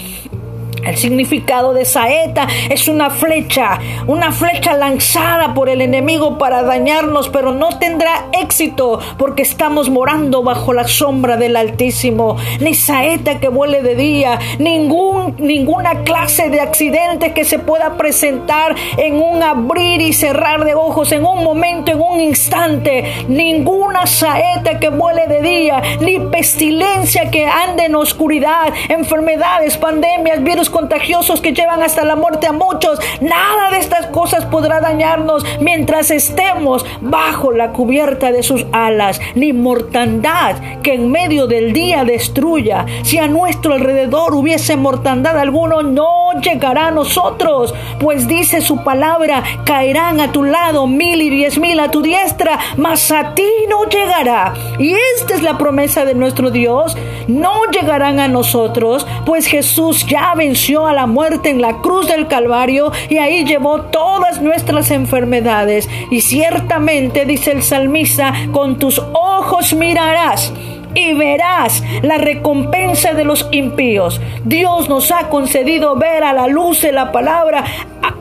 El 0.83 0.97
significado 0.97 1.73
de 1.73 1.85
saeta 1.85 2.47
es 2.69 2.87
una 2.87 3.11
flecha, 3.11 3.79
una 4.07 4.31
flecha 4.31 4.73
lanzada 4.73 5.53
por 5.53 5.69
el 5.69 5.81
enemigo 5.81 6.37
para 6.39 6.63
dañarnos, 6.63 7.29
pero 7.29 7.51
no 7.51 7.77
tendrá 7.77 8.27
éxito 8.41 8.99
porque 9.17 9.43
estamos 9.43 9.89
morando 9.89 10.41
bajo 10.41 10.73
la 10.73 10.87
sombra 10.87 11.37
del 11.37 11.55
Altísimo. 11.55 12.37
Ni 12.59 12.73
saeta 12.73 13.39
que 13.39 13.49
vuele 13.49 13.83
de 13.83 13.95
día, 13.95 14.39
ningún, 14.57 15.35
ninguna 15.37 16.03
clase 16.03 16.49
de 16.49 16.61
accidente 16.61 17.33
que 17.33 17.45
se 17.45 17.59
pueda 17.59 17.95
presentar 17.95 18.75
en 18.97 19.21
un 19.21 19.43
abrir 19.43 20.01
y 20.01 20.13
cerrar 20.13 20.65
de 20.65 20.73
ojos, 20.73 21.11
en 21.11 21.25
un 21.25 21.43
momento, 21.43 21.91
en 21.91 22.01
un 22.01 22.19
instante. 22.19 23.25
Ninguna 23.27 24.07
saeta 24.07 24.79
que 24.79 24.89
vuele 24.89 25.27
de 25.27 25.41
día, 25.41 25.81
ni 25.99 26.19
pestilencia 26.19 27.29
que 27.29 27.45
ande 27.45 27.85
en 27.85 27.95
oscuridad, 27.95 28.73
enfermedades, 28.89 29.77
pandemias, 29.77 30.43
virus 30.43 30.70
contagiosos 30.71 31.41
que 31.41 31.53
llevan 31.53 31.83
hasta 31.83 32.03
la 32.05 32.15
muerte 32.15 32.47
a 32.47 32.53
muchos. 32.53 32.99
Nada 33.21 33.69
de 33.71 33.77
estas 33.77 34.07
cosas 34.07 34.45
podrá 34.45 34.79
dañarnos 34.79 35.45
mientras 35.59 36.11
estemos 36.11 36.85
bajo 37.01 37.51
la 37.51 37.71
cubierta 37.71 38.31
de 38.31 38.43
sus 38.43 38.65
alas, 38.71 39.19
ni 39.35 39.53
mortandad 39.53 40.55
que 40.81 40.93
en 40.95 41.11
medio 41.11 41.47
del 41.47 41.73
día 41.73 42.03
destruya. 42.05 42.85
Si 43.03 43.17
a 43.17 43.27
nuestro 43.27 43.73
alrededor 43.73 44.33
hubiese 44.33 44.75
mortandad 44.77 45.37
alguno, 45.37 45.83
no 45.83 46.31
llegará 46.41 46.87
a 46.87 46.91
nosotros, 46.91 47.73
pues 47.99 48.27
dice 48.27 48.61
su 48.61 48.83
palabra, 48.83 49.43
caerán 49.65 50.19
a 50.19 50.31
tu 50.31 50.43
lado 50.43 50.87
mil 50.87 51.21
y 51.21 51.29
diez 51.29 51.57
mil 51.57 51.79
a 51.79 51.91
tu 51.91 52.01
diestra, 52.01 52.57
mas 52.77 53.11
a 53.11 53.35
ti 53.35 53.49
no 53.69 53.85
llegará. 53.85 54.53
Y 54.79 54.93
esta 55.15 55.35
es 55.35 55.43
la 55.43 55.57
promesa 55.57 56.05
de 56.05 56.15
nuestro 56.15 56.49
Dios, 56.51 56.95
no 57.27 57.65
llegarán 57.71 58.19
a 58.19 58.27
nosotros, 58.27 59.05
pues 59.25 59.45
Jesús 59.45 60.05
ya 60.05 60.33
venció 60.35 60.60
a 60.69 60.93
la 60.93 61.07
muerte 61.07 61.49
en 61.49 61.59
la 61.59 61.77
cruz 61.77 62.07
del 62.07 62.27
Calvario 62.27 62.91
y 63.09 63.17
ahí 63.17 63.45
llevó 63.45 63.81
todas 63.81 64.41
nuestras 64.41 64.91
enfermedades. 64.91 65.89
Y 66.11 66.21
ciertamente, 66.21 67.25
dice 67.25 67.51
el 67.51 67.63
salmista, 67.63 68.33
con 68.51 68.77
tus 68.77 68.99
ojos 69.13 69.73
mirarás 69.73 70.53
y 70.95 71.13
verás 71.13 71.83
la 72.01 72.17
recompensa 72.17 73.13
de 73.13 73.23
los 73.23 73.47
impíos. 73.51 74.21
Dios 74.43 74.89
nos 74.89 75.11
ha 75.11 75.29
concedido 75.29 75.95
ver 75.95 76.23
a 76.23 76.33
la 76.33 76.47
luz 76.47 76.81
de 76.81 76.91
la 76.91 77.11
palabra 77.11 77.63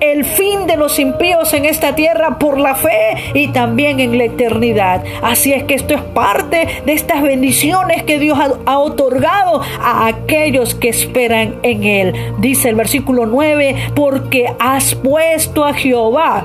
el 0.00 0.24
fin 0.24 0.66
de 0.66 0.76
los 0.76 0.98
impíos 0.98 1.52
en 1.52 1.64
esta 1.66 1.94
tierra 1.94 2.38
por 2.38 2.58
la 2.58 2.74
fe 2.74 3.16
y 3.34 3.48
también 3.48 4.00
en 4.00 4.16
la 4.16 4.24
eternidad. 4.24 5.04
Así 5.22 5.52
es 5.52 5.64
que 5.64 5.74
esto 5.74 5.94
es 5.94 6.00
parte 6.00 6.66
de 6.84 6.92
estas 6.92 7.22
bendiciones 7.22 8.02
que 8.04 8.18
Dios 8.18 8.38
ha, 8.38 8.78
otorgado 8.78 9.60
a 9.80 10.06
aquellos 10.06 10.74
que 10.74 10.88
esperan 10.88 11.56
en 11.62 11.84
Él. 11.84 12.14
Dice 12.38 12.70
el 12.70 12.76
versículo 12.76 13.26
9, 13.26 13.92
porque 13.94 14.54
has 14.58 14.94
puesto 14.94 15.64
a 15.64 15.74
Jehová 15.74 16.44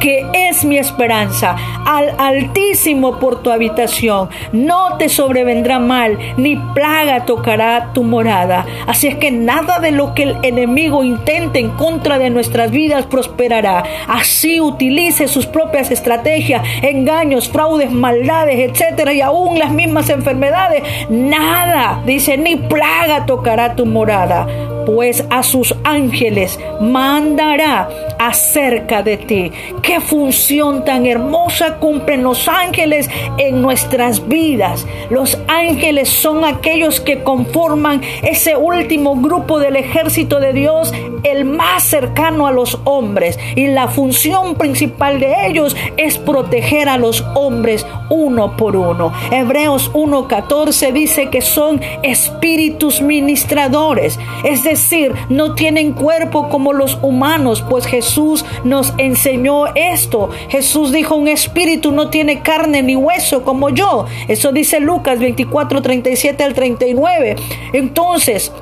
que 0.00 0.26
es 0.32 0.64
mi 0.64 0.78
esperanza, 0.78 1.56
al 1.84 2.14
Altísimo 2.18 3.18
por 3.18 3.42
tu 3.42 3.50
habitación. 3.50 4.28
No 4.52 4.96
te 4.98 5.08
sobrevendrá 5.08 5.78
mal, 5.78 6.18
ni 6.36 6.56
plaga 6.56 7.24
tocará 7.24 7.92
tu 7.92 8.02
morada. 8.02 8.66
Así 8.86 9.06
es 9.06 9.16
que 9.16 9.30
nada 9.30 9.78
de 9.78 9.92
lo 9.92 10.14
que 10.14 10.24
el 10.24 10.36
enemigo 10.42 11.04
intente 11.04 11.58
en 11.58 11.70
contra 11.70 12.18
de 12.18 12.30
nuestras 12.30 12.70
vidas 12.70 13.06
prosperará. 13.06 13.84
Así 14.08 14.60
utilice 14.60 15.28
sus 15.28 15.46
propias 15.46 15.90
estrategias, 15.90 16.62
engaños, 16.82 17.48
fraudes, 17.48 17.90
maldades, 17.90 18.70
etcétera, 18.70 19.12
y 19.12 19.20
aún 19.20 19.58
las 19.58 19.70
mismas 19.70 20.10
enfermedades. 20.10 20.82
Nada, 21.08 22.02
dice, 22.04 22.36
ni 22.36 22.56
plaga 22.56 23.26
tocará 23.26 23.74
tu 23.74 23.86
morada 23.86 24.75
pues 24.86 25.24
a 25.30 25.42
sus 25.42 25.74
ángeles 25.84 26.58
mandará 26.80 27.88
acerca 28.18 29.02
de 29.02 29.16
ti. 29.16 29.52
Qué 29.82 30.00
función 30.00 30.84
tan 30.84 31.04
hermosa 31.04 31.76
cumplen 31.76 32.22
los 32.22 32.48
ángeles 32.48 33.10
en 33.36 33.60
nuestras 33.60 34.26
vidas. 34.26 34.86
Los 35.10 35.38
ángeles 35.48 36.08
son 36.08 36.44
aquellos 36.44 37.00
que 37.00 37.22
conforman 37.22 38.00
ese 38.22 38.56
último 38.56 39.16
grupo 39.16 39.58
del 39.58 39.76
ejército 39.76 40.40
de 40.40 40.52
Dios, 40.52 40.92
el 41.24 41.44
más 41.44 41.82
cercano 41.82 42.46
a 42.46 42.52
los 42.52 42.78
hombres. 42.84 43.38
Y 43.56 43.66
la 43.66 43.88
función 43.88 44.54
principal 44.54 45.20
de 45.20 45.46
ellos 45.46 45.76
es 45.96 46.16
proteger 46.16 46.88
a 46.88 46.96
los 46.96 47.24
hombres 47.34 47.84
uno 48.08 48.56
por 48.56 48.76
uno. 48.76 49.12
Hebreos 49.30 49.92
1.14 49.92 50.92
dice 50.92 51.28
que 51.28 51.40
son 51.42 51.80
espíritus 52.02 53.02
ministradores, 53.02 54.18
es 54.44 54.62
decir, 54.62 54.75
no 55.28 55.54
tienen 55.54 55.92
cuerpo 55.92 56.48
como 56.48 56.72
los 56.72 56.98
humanos, 57.02 57.64
pues 57.68 57.86
Jesús 57.86 58.44
nos 58.64 58.92
enseñó 58.98 59.66
esto. 59.74 60.30
Jesús 60.48 60.92
dijo, 60.92 61.16
un 61.16 61.28
espíritu 61.28 61.92
no 61.92 62.10
tiene 62.10 62.40
carne 62.40 62.82
ni 62.82 62.96
hueso 62.96 63.42
como 63.42 63.70
yo. 63.70 64.06
Eso 64.28 64.52
dice 64.52 64.80
Lucas 64.80 65.18
24, 65.18 65.82
37 65.82 66.42
al 66.44 66.54
39. 66.54 67.36
Entonces, 67.72 68.52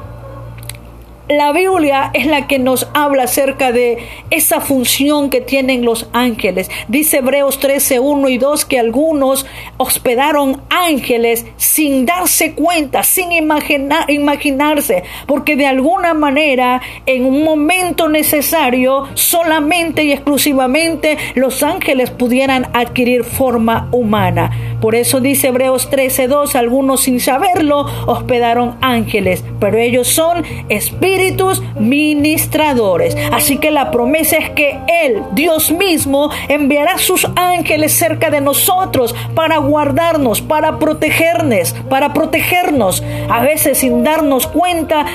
la 1.28 1.52
Biblia 1.52 2.10
es 2.12 2.26
la 2.26 2.46
que 2.46 2.58
nos 2.58 2.86
habla 2.92 3.22
acerca 3.24 3.72
de 3.72 3.98
esa 4.30 4.60
función 4.60 5.30
que 5.30 5.40
tienen 5.40 5.84
los 5.84 6.08
ángeles. 6.12 6.70
Dice 6.88 7.18
Hebreos 7.18 7.58
13, 7.60 7.98
1 7.98 8.28
y 8.28 8.36
2 8.36 8.64
que 8.66 8.78
algunos 8.78 9.46
hospedaron 9.78 10.60
ángeles 10.68 11.46
sin 11.56 12.04
darse 12.04 12.52
cuenta, 12.52 13.02
sin 13.02 13.32
imaginarse, 13.32 15.04
porque 15.26 15.56
de 15.56 15.66
alguna 15.66 16.12
manera 16.12 16.82
en 17.06 17.24
un 17.24 17.42
momento 17.42 18.08
necesario 18.08 19.08
solamente 19.14 20.04
y 20.04 20.12
exclusivamente 20.12 21.16
los 21.34 21.62
ángeles 21.62 22.10
pudieran 22.10 22.68
adquirir 22.74 23.24
forma 23.24 23.88
humana. 23.92 24.76
Por 24.82 24.94
eso 24.94 25.20
dice 25.20 25.48
Hebreos 25.48 25.88
13, 25.88 26.28
2, 26.28 26.54
algunos 26.56 27.00
sin 27.00 27.18
saberlo 27.18 27.86
hospedaron 28.06 28.76
ángeles, 28.82 29.42
pero 29.58 29.78
ellos 29.78 30.08
son 30.08 30.44
espíritus 30.68 31.13
espíritus 31.14 31.62
ministradores. 31.78 33.16
Así 33.32 33.58
que 33.58 33.70
la 33.70 33.90
promesa 33.90 34.36
es 34.36 34.50
que 34.50 34.78
Él, 34.86 35.22
Dios 35.32 35.70
mismo, 35.70 36.30
enviará 36.48 36.98
sus 36.98 37.26
ángeles 37.36 37.92
cerca 37.92 38.30
de 38.30 38.40
nosotros 38.40 39.14
para 39.34 39.58
guardarnos, 39.58 40.40
para 40.40 40.78
protegernos, 40.78 41.74
para 41.88 42.12
protegernos. 42.12 43.02
A 43.30 43.40
veces 43.40 43.78
sin 43.78 44.02
darnos 44.02 44.46
cuenta, 44.46 45.06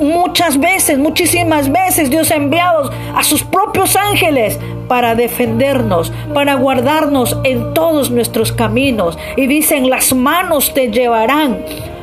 muchas 0.00 0.58
veces, 0.58 0.98
muchísimas 0.98 1.70
veces 1.70 2.10
Dios 2.10 2.30
ha 2.30 2.36
enviado 2.36 2.90
a 3.14 3.22
sus 3.22 3.42
propios 3.42 3.96
ángeles 3.96 4.58
para 4.88 5.14
defendernos, 5.14 6.12
para 6.34 6.54
guardarnos 6.54 7.36
en 7.44 7.74
todos 7.74 8.10
nuestros 8.10 8.52
caminos. 8.52 9.18
Y 9.36 9.46
dicen, 9.46 9.88
las 9.88 10.14
manos 10.14 10.74
te 10.74 10.90
llevarán 10.90 11.58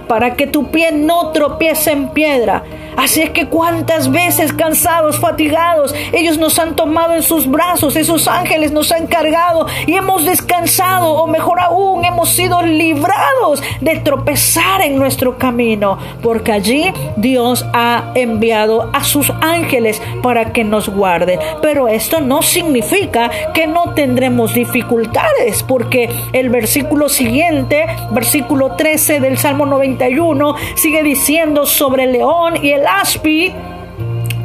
para 0.07 0.35
que 0.35 0.47
tu 0.47 0.67
pie 0.67 0.91
no 0.91 1.31
tropiece 1.31 1.91
en 1.91 2.09
piedra. 2.09 2.63
Así 2.97 3.21
es 3.21 3.29
que 3.31 3.47
cuántas 3.47 4.11
veces 4.11 4.53
cansados, 4.53 5.19
fatigados, 5.19 5.93
ellos 6.13 6.37
nos 6.37 6.57
han 6.59 6.75
tomado 6.75 7.15
en 7.15 7.23
sus 7.23 7.49
brazos, 7.49 7.95
esos 7.95 8.27
ángeles 8.27 8.71
nos 8.71 8.91
han 8.91 9.07
cargado 9.07 9.67
y 9.85 9.93
hemos 9.93 10.25
descansado 10.25 11.13
o 11.13 11.27
mejor 11.27 11.59
aún 11.59 12.05
hemos 12.05 12.29
sido 12.29 12.61
librados 12.61 13.61
de 13.81 13.97
tropezar 13.97 14.81
en 14.81 14.97
nuestro 14.97 15.37
camino, 15.37 15.97
porque 16.21 16.51
allí 16.51 16.91
Dios 17.17 17.65
ha 17.73 18.11
enviado 18.15 18.89
a 18.93 19.03
sus 19.03 19.31
ángeles 19.41 20.01
para 20.21 20.53
que 20.53 20.63
nos 20.63 20.89
guarden. 20.89 21.39
Pero 21.61 21.87
esto 21.87 22.21
no 22.21 22.41
significa 22.41 23.29
que 23.53 23.67
no 23.67 23.93
tendremos 23.93 24.53
dificultades, 24.53 25.63
porque 25.63 26.09
el 26.33 26.49
versículo 26.49 27.09
siguiente, 27.09 27.85
versículo 28.11 28.75
13 28.75 29.19
del 29.19 29.37
Salmo 29.37 29.65
91, 29.65 30.55
sigue 30.75 31.03
diciendo 31.03 31.65
sobre 31.65 32.03
el 32.03 32.13
león 32.13 32.53
y 32.61 32.71
el 32.71 32.84
aspi 32.87 33.53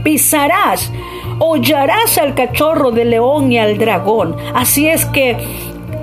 pisarás, 0.02 0.92
hollarás 1.38 2.18
al 2.18 2.34
cachorro 2.34 2.90
de 2.90 3.04
león 3.04 3.52
y 3.52 3.58
al 3.58 3.78
dragón. 3.78 4.36
Así 4.54 4.88
es 4.88 5.04
que 5.06 5.36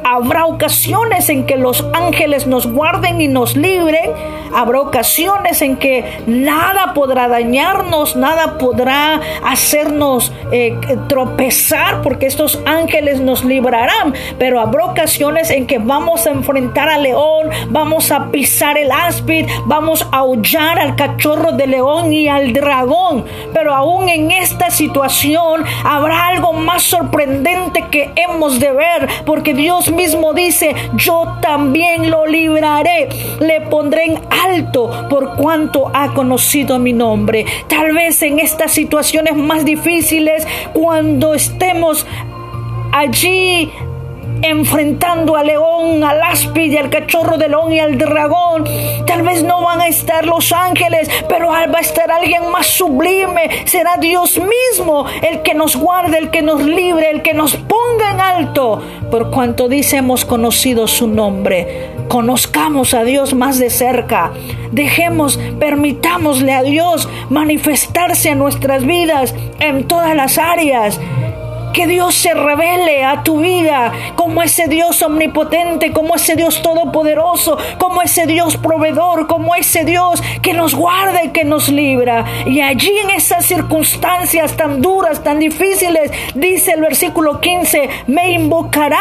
Habrá 0.03 0.45
ocasiones 0.45 1.29
en 1.29 1.45
que 1.45 1.57
los 1.57 1.85
ángeles 1.93 2.47
nos 2.47 2.67
guarden 2.67 3.21
y 3.21 3.27
nos 3.27 3.55
libren. 3.55 4.11
Habrá 4.53 4.81
ocasiones 4.81 5.61
en 5.61 5.75
que 5.75 6.21
nada 6.25 6.93
podrá 6.93 7.27
dañarnos, 7.27 8.15
nada 8.15 8.57
podrá 8.57 9.19
hacernos 9.43 10.31
eh, 10.51 10.77
tropezar, 11.07 12.01
porque 12.01 12.25
estos 12.25 12.59
ángeles 12.65 13.19
nos 13.19 13.43
librarán. 13.43 14.13
Pero 14.39 14.59
habrá 14.59 14.85
ocasiones 14.85 15.49
en 15.49 15.67
que 15.67 15.79
vamos 15.79 16.25
a 16.25 16.31
enfrentar 16.31 16.89
al 16.89 17.03
león, 17.03 17.49
vamos 17.69 18.11
a 18.11 18.31
pisar 18.31 18.77
el 18.77 18.91
áspid, 18.91 19.45
vamos 19.65 20.07
a 20.11 20.17
aullar 20.17 20.79
al 20.79 20.95
cachorro 20.95 21.51
de 21.51 21.67
león 21.67 22.13
y 22.13 22.27
al 22.27 22.53
dragón. 22.53 23.25
Pero 23.53 23.73
aún 23.73 24.09
en 24.09 24.31
esta 24.31 24.69
situación 24.69 25.63
habrá 25.83 26.27
algo 26.27 26.53
más 26.53 26.83
sorprendente 26.83 27.85
que 27.91 28.11
hemos 28.15 28.59
de 28.59 28.71
ver, 28.71 29.07
porque 29.25 29.53
Dios 29.53 29.86
mismo 29.91 30.33
dice, 30.33 30.75
yo 30.95 31.37
también 31.41 32.09
lo 32.09 32.25
libraré, 32.25 33.09
le 33.39 33.61
pondré 33.61 34.05
en 34.05 34.19
alto 34.29 35.07
por 35.09 35.35
cuanto 35.35 35.91
ha 35.93 36.13
conocido 36.13 36.79
mi 36.79 36.93
nombre. 36.93 37.45
Tal 37.67 37.93
vez 37.93 38.21
en 38.21 38.39
estas 38.39 38.71
situaciones 38.71 39.35
más 39.35 39.65
difíciles, 39.65 40.47
cuando 40.73 41.33
estemos 41.33 42.05
allí 42.91 43.71
enfrentando 44.41 45.35
al 45.35 45.47
león, 45.47 46.03
al 46.03 46.21
áspide, 46.21 46.79
al 46.79 46.89
cachorro 46.89 47.37
de 47.37 47.49
león 47.49 47.71
y 47.71 47.79
al 47.79 47.97
dragón. 47.97 48.65
Tal 49.05 49.21
vez 49.21 49.43
no 49.43 49.61
van 49.63 49.81
a 49.81 49.87
estar 49.87 50.25
los 50.25 50.51
ángeles, 50.51 51.09
pero 51.27 51.47
va 51.47 51.59
a 51.59 51.81
estar 51.81 52.11
alguien 52.11 52.49
más 52.51 52.67
sublime. 52.67 53.65
Será 53.65 53.97
Dios 53.97 54.39
mismo 54.39 55.05
el 55.21 55.41
que 55.41 55.53
nos 55.53 55.75
guarde, 55.75 56.17
el 56.17 56.29
que 56.29 56.41
nos 56.41 56.63
libre, 56.63 57.11
el 57.11 57.21
que 57.21 57.33
nos 57.33 57.55
ponga 57.55 58.11
en 58.11 58.19
alto. 58.19 58.81
Por 59.11 59.31
cuanto 59.31 59.67
dice 59.67 59.97
hemos 59.97 60.25
conocido 60.25 60.87
su 60.87 61.07
nombre. 61.07 61.91
Conozcamos 62.07 62.93
a 62.93 63.03
Dios 63.03 63.33
más 63.33 63.59
de 63.59 63.69
cerca. 63.69 64.31
Dejemos, 64.71 65.39
permitámosle 65.59 66.53
a 66.53 66.63
Dios 66.63 67.09
manifestarse 67.29 68.29
en 68.29 68.39
nuestras 68.39 68.85
vidas 68.85 69.33
en 69.59 69.87
todas 69.87 70.15
las 70.15 70.37
áreas 70.37 70.99
que 71.77 71.85
Dios 71.85 72.15
se 72.15 72.33
revele 72.33 73.03
a 73.03 73.21
tu 73.21 73.39
vida 73.39 73.91
como 74.15 74.41
ese 74.41 74.67
Dios 74.67 74.99
omnipotente, 75.03 75.93
como 75.93 76.15
ese 76.15 76.35
Dios 76.35 76.59
todopoderoso, 76.63 77.55
como 77.77 78.01
ese 78.01 78.25
Dios 78.25 78.57
proveedor, 78.57 79.27
como 79.27 79.53
ese 79.53 79.85
Dios 79.85 80.23
que 80.41 80.53
nos 80.53 80.73
guarda 80.73 81.23
y 81.23 81.29
que 81.29 81.43
nos 81.43 81.69
libra. 81.69 82.25
Y 82.47 82.61
allí 82.61 82.91
en 83.03 83.11
esas 83.11 83.45
circunstancias 83.45 84.57
tan 84.57 84.81
duras, 84.81 85.23
tan 85.23 85.37
difíciles, 85.37 86.11
dice 86.33 86.71
el 86.71 86.81
versículo 86.81 87.39
15, 87.41 87.87
me 88.07 88.31
invocará 88.31 88.97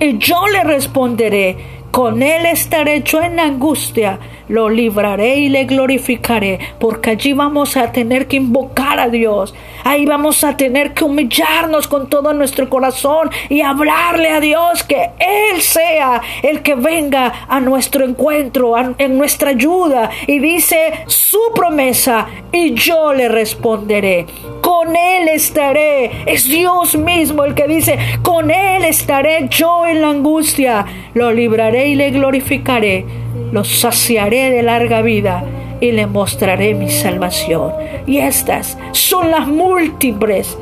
y 0.00 0.16
yo 0.16 0.48
le 0.48 0.64
responderé 0.64 1.75
con 1.96 2.22
él 2.22 2.44
estaré 2.44 3.02
yo 3.04 3.22
en 3.22 3.40
angustia, 3.40 4.18
lo 4.50 4.68
libraré 4.68 5.36
y 5.36 5.48
le 5.48 5.64
glorificaré, 5.64 6.58
porque 6.78 7.12
allí 7.12 7.32
vamos 7.32 7.74
a 7.78 7.90
tener 7.90 8.26
que 8.28 8.36
invocar 8.36 9.00
a 9.00 9.08
Dios, 9.08 9.54
ahí 9.82 10.04
vamos 10.04 10.44
a 10.44 10.58
tener 10.58 10.92
que 10.92 11.04
humillarnos 11.04 11.88
con 11.88 12.10
todo 12.10 12.34
nuestro 12.34 12.68
corazón 12.68 13.30
y 13.48 13.62
hablarle 13.62 14.28
a 14.28 14.40
Dios 14.40 14.82
que 14.84 15.08
Él 15.18 15.62
sea 15.62 16.20
el 16.42 16.60
que 16.60 16.74
venga 16.74 17.46
a 17.48 17.60
nuestro 17.60 18.04
encuentro, 18.04 18.74
en 18.98 19.16
nuestra 19.16 19.52
ayuda, 19.52 20.10
y 20.26 20.38
dice 20.38 20.92
su 21.06 21.40
promesa, 21.54 22.26
y 22.52 22.74
yo 22.74 23.14
le 23.14 23.30
responderé 23.30 24.26
con 24.66 24.96
Él 24.96 25.28
estaré. 25.28 26.10
Es 26.26 26.48
Dios 26.48 26.96
mismo 26.96 27.44
el 27.44 27.54
que 27.54 27.68
dice, 27.68 27.96
con 28.22 28.50
Él 28.50 28.84
estaré 28.84 29.46
yo 29.48 29.86
en 29.86 30.00
la 30.00 30.08
angustia. 30.08 30.84
Lo 31.14 31.32
libraré 31.32 31.86
y 31.86 31.94
le 31.94 32.10
glorificaré. 32.10 33.04
Lo 33.52 33.62
saciaré 33.62 34.50
de 34.50 34.64
larga 34.64 35.02
vida 35.02 35.44
y 35.80 35.92
le 35.92 36.08
mostraré 36.08 36.74
mi 36.74 36.90
salvación. 36.90 37.74
Y 38.08 38.18
estas 38.18 38.76
son 38.90 39.30
las 39.30 39.46
múltiples 39.46 40.58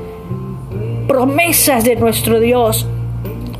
promesas 1.08 1.84
de 1.84 1.96
nuestro 1.96 2.40
Dios, 2.40 2.86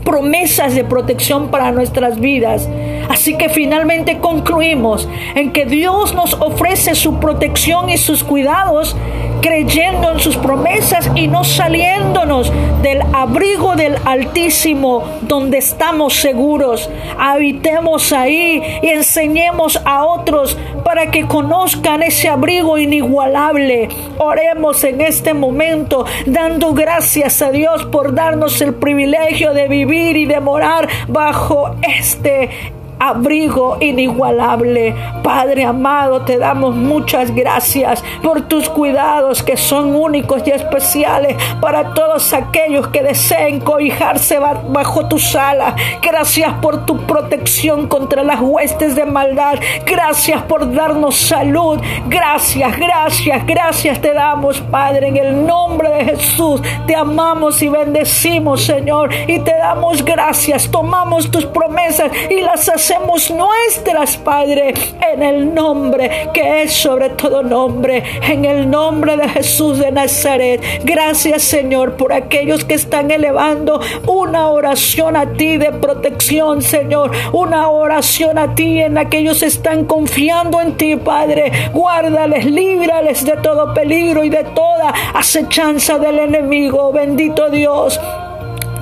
promesas 0.04 0.74
de 0.74 0.85
protección 0.85 1.50
para 1.50 1.72
nuestras 1.72 2.20
vidas. 2.20 2.68
Así 3.09 3.37
que 3.37 3.49
finalmente 3.49 4.19
concluimos 4.19 5.09
en 5.35 5.53
que 5.53 5.67
Dios 5.67 6.14
nos 6.14 6.35
ofrece 6.35 6.95
su 6.95 7.19
protección 7.21 7.88
y 7.88 7.99
sus 7.99 8.25
cuidados 8.25 8.97
creyendo 9.45 10.11
en 10.11 10.21
sus 10.21 10.38
promesas 10.38 11.11
y 11.14 11.29
no 11.29 11.45
saliéndonos 11.45 12.51
del 12.81 13.03
abrigo 13.12 13.77
del 13.77 13.97
Altísimo 14.07 15.05
donde 15.21 15.59
estamos 15.59 16.14
seguros. 16.14 16.88
Habitemos 17.19 18.12
ahí 18.12 18.62
y 18.83 18.88
enseñemos 18.88 19.79
a 19.85 20.07
otros 20.07 20.57
para 20.83 21.11
que 21.11 21.27
conozcan 21.27 22.03
ese 22.03 22.31
abrigo 22.31 22.79
inigualable. 22.79 23.88
Oremos 24.17 24.83
en 24.83 25.03
este 25.03 25.35
momento 25.35 26.07
dando 26.25 26.73
gracias 26.73 27.43
a 27.43 27.51
Dios 27.51 27.85
por 27.85 28.14
darnos 28.14 28.62
el 28.62 28.75
privilegio 28.75 29.53
de 29.53 29.69
vivir 29.69 30.17
y 30.17 30.25
de 30.25 30.40
morar 30.40 30.88
bajo 31.09 31.77
este 31.83 32.49
abrigo 32.98 33.76
inigualable. 33.80 34.94
Padre 35.22 35.64
amado, 35.64 36.22
te 36.22 36.38
damos 36.38 36.74
muchas 36.74 37.35
gracias 37.35 38.02
por 38.22 38.42
tus 38.42 38.68
cuidados 38.68 39.42
que 39.42 39.57
son 39.57 39.94
únicos 39.94 40.42
y 40.46 40.50
especiales 40.50 41.37
para 41.61 41.94
todos 41.94 42.33
aquellos 42.33 42.88
que 42.88 43.02
deseen 43.02 43.61
cobijarse 43.61 44.38
bajo 44.38 45.09
tu 45.09 45.18
sala. 45.18 45.74
Gracias 46.02 46.52
por 46.62 46.87
tu 46.87 46.98
protección 47.07 47.88
contra 47.88 48.22
las 48.22 48.40
huestes 48.40 48.94
de 48.94 49.04
maldad. 49.04 49.59
Gracias 49.87 50.42
por 50.42 50.72
darnos 50.72 51.16
salud. 51.16 51.80
Gracias, 52.09 52.76
gracias, 52.78 53.46
gracias 53.46 54.00
te 54.00 54.12
damos, 54.12 54.61
Padre, 54.61 55.09
en 55.09 55.16
el 55.16 55.46
nombre 55.46 55.90
de 55.90 56.04
Jesús. 56.04 56.61
Te 56.87 56.94
amamos 56.94 57.61
y 57.62 57.68
bendecimos, 57.68 58.62
Señor, 58.62 59.11
y 59.26 59.38
te 59.40 59.54
damos 59.57 60.04
gracias. 60.04 60.70
Tomamos 60.70 61.30
tus 61.30 61.46
promesas 61.46 62.11
y 62.30 62.40
las 62.40 62.68
hacemos 62.68 62.93
hacemos 62.94 63.30
nuestras, 63.30 64.16
Padre, 64.18 64.74
en 65.12 65.22
el 65.22 65.54
nombre 65.54 66.28
que 66.33 66.62
es 66.62 66.72
sobre 66.72 67.11
todo 67.11 67.42
nombre, 67.42 68.02
en 68.22 68.44
el 68.44 68.70
nombre 68.70 69.16
de 69.16 69.28
Jesús 69.28 69.78
de 69.78 69.90
Nazaret. 69.90 70.62
Gracias, 70.85 71.42
Señor, 71.42 71.96
por 71.96 72.12
aquellos 72.12 72.64
que 72.64 72.74
están 72.74 73.11
elevando 73.11 73.80
una 74.07 74.48
oración 74.48 75.16
a 75.16 75.33
ti 75.33 75.57
de 75.57 75.72
protección, 75.72 76.62
Señor, 76.62 77.11
una 77.33 77.68
oración 77.68 78.38
a 78.38 78.54
ti 78.54 78.80
en 78.80 78.98
aquellos 78.98 79.40
que 79.40 79.46
están 79.46 79.85
confiando 79.85 80.61
en 80.61 80.76
ti, 80.76 80.96
Padre. 80.96 81.70
Guárdales, 81.72 82.44
líbrales 82.44 83.24
de 83.24 83.37
todo 83.38 83.74
peligro 83.74 84.22
y 84.24 84.30
de 84.30 84.44
toda 84.44 84.92
acechanza 85.14 85.98
del 85.98 86.18
enemigo. 86.18 86.92
Bendito 86.92 87.50
Dios. 87.50 88.00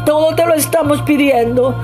Todo 0.04 0.34
te 0.34 0.44
lo 0.44 0.54
estamos 0.54 1.00
pidiendo 1.02 1.76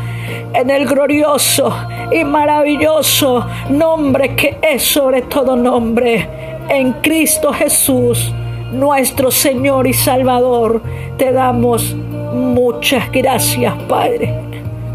en 0.53 0.71
el 0.71 0.87
glorioso 0.87 1.73
y 2.11 2.25
maravilloso 2.25 3.47
nombre 3.71 4.35
que 4.35 4.57
es 4.63 4.83
sobre 4.83 5.23
todo 5.23 5.57
nombre, 5.57 6.29
en 6.69 6.93
Cristo 6.95 7.53
Jesús, 7.53 8.33
nuestro 8.73 9.31
Señor 9.31 9.87
y 9.87 9.93
Salvador. 9.93 10.83
Te 11.17 11.33
damos 11.33 11.95
muchas 11.95 13.11
gracias, 13.13 13.75
Padre. 13.89 14.35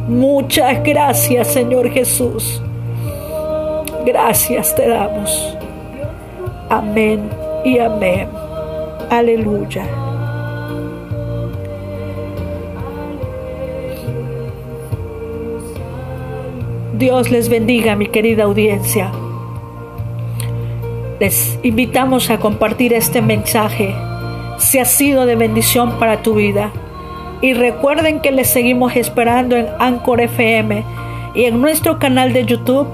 Muchas 0.08 0.84
gracias, 0.84 1.48
Señor 1.48 1.90
Jesús. 1.90 2.62
Gracias 4.06 4.76
te 4.76 4.88
damos. 4.88 5.58
Amén 6.70 7.30
y 7.64 7.80
amén. 7.80 8.28
Aleluya. 9.10 10.03
Dios 17.04 17.32
les 17.32 17.50
bendiga, 17.50 17.98
mi 17.98 18.06
querida 18.06 18.46
audiencia. 18.46 19.12
Les 21.20 21.60
invitamos 21.62 22.30
a 22.30 22.40
compartir 22.40 22.94
este 22.94 23.22
mensaje 23.22 23.94
si 24.58 24.80
ha 24.80 24.86
sido 24.86 25.26
de 25.26 25.36
bendición 25.36 26.00
para 26.00 26.22
tu 26.22 26.36
vida. 26.36 26.72
Y 27.42 27.56
recuerden 27.56 28.22
que 28.22 28.32
les 28.32 28.50
seguimos 28.50 28.96
esperando 28.96 29.58
en 29.58 29.68
Anchor 29.80 30.22
FM 30.22 30.86
y 31.36 31.44
en 31.44 31.60
nuestro 31.60 32.00
canal 32.00 32.32
de 32.32 32.46
YouTube, 32.46 32.88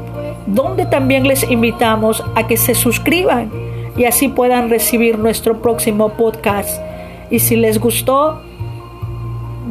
donde 0.48 0.88
también 0.88 1.28
les 1.28 1.44
invitamos 1.44 2.24
a 2.34 2.48
que 2.48 2.58
se 2.58 2.74
suscriban 2.74 3.52
y 3.96 4.06
así 4.06 4.28
puedan 4.28 4.72
recibir 4.72 5.20
nuestro 5.20 5.62
próximo 5.62 6.14
podcast. 6.14 6.82
Y 7.30 7.38
si 7.38 7.56
les 7.56 7.80
gustó, 7.80 8.42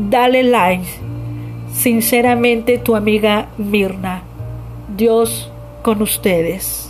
dale 0.09 0.45
like. 0.45 0.87
Sinceramente, 1.73 2.79
tu 2.79 2.95
amiga 2.95 3.49
Mirna. 3.59 4.28
Dios 4.99 5.49
con 5.83 6.03
ustedes. 6.03 6.88